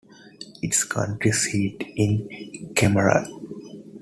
[0.63, 3.27] Its county seat is Kemmerer.